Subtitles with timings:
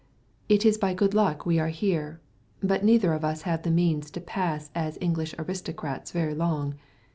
[0.49, 2.21] It is by good luck we are here,
[2.59, 6.73] but neither of us have the means to pass as English aristocrats very long.